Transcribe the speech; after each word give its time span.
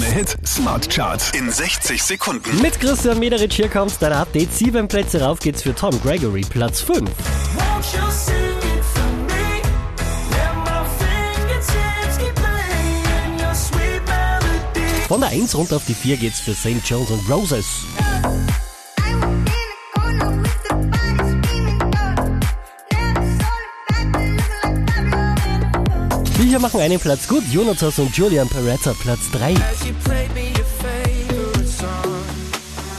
Krone 0.00 0.12
Hit 0.12 0.36
Smart 0.46 0.88
Charts 0.88 1.30
in 1.32 1.50
60 1.50 2.02
Sekunden. 2.02 2.62
Mit 2.62 2.80
Christian 2.80 3.18
Mederich 3.18 3.54
hier 3.54 3.68
kommt 3.68 3.92
dein 4.00 4.12
Update. 4.12 4.52
Sieben 4.52 4.88
Plätze 4.88 5.20
rauf 5.20 5.40
geht's 5.40 5.62
für 5.62 5.74
Tom 5.74 6.00
Gregory, 6.02 6.40
Platz 6.40 6.80
5. 6.80 7.00
Won't 7.00 7.10
you 7.92 8.10
sing 8.10 8.34
it 8.34 8.84
for 8.94 9.02
me? 9.28 9.60
Let 10.30 10.54
my 10.64 10.84
fingertips 10.98 12.18
keep 12.18 12.34
playing 12.34 13.40
your 13.40 13.54
sweet 13.54 14.00
melody. 14.06 15.06
Von 15.06 15.20
der 15.20 15.30
1 15.30 15.54
runter 15.54 15.76
auf 15.76 15.84
die 15.84 15.94
4 15.94 16.16
geht's 16.16 16.40
für 16.40 16.54
St. 16.54 16.82
Jones 16.84 17.10
und 17.10 17.28
Roses. 17.28 17.84
Hier 26.48 26.58
machen 26.60 26.80
einen 26.80 26.98
Platz 26.98 27.28
gut. 27.28 27.44
Jonatas 27.52 27.98
und 27.98 28.16
Julian 28.16 28.48
Peretta, 28.48 28.94
Platz 28.94 29.30
3. 29.32 29.54
As 29.54 29.86
you 29.86 29.94
played 30.04 30.32
me 30.34 30.52
your 30.56 30.66
favorite 30.80 31.68
song. 31.68 31.88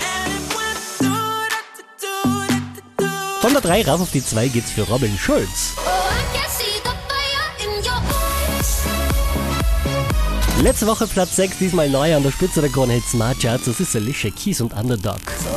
And 0.00 0.32
it 0.32 0.54
went 0.54 0.78
do 1.00 1.06
da 1.06 1.58
da 1.58 1.82
do 2.00 2.16
da 2.38 2.48
da 2.96 3.04
do. 3.04 3.40
Von 3.40 3.52
der 3.52 3.62
3 3.62 3.86
rauf 3.86 4.00
auf 4.00 4.10
die 4.10 4.24
2 4.24 4.48
geht's 4.48 4.70
für 4.70 4.82
Robin 4.82 5.16
Schulz. 5.18 5.74
Oh. 5.76 5.98
Letzte 10.62 10.88
Woche 10.88 11.06
Platz 11.06 11.36
6, 11.36 11.58
diesmal 11.58 11.88
neu 11.88 12.16
an 12.16 12.24
der 12.24 12.32
Spitze 12.32 12.60
der 12.60 12.70
Hit 12.88 13.04
Smart 13.04 13.38
Charts. 13.40 13.66
Das 13.66 13.78
ist 13.78 13.94
Alicia 13.94 14.30
Keys 14.30 14.60
und 14.60 14.74
Underdog. 14.74 15.20
So 15.40 15.56